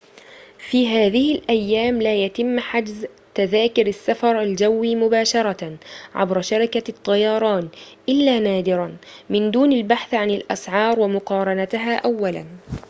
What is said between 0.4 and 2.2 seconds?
في هذه الأيام لا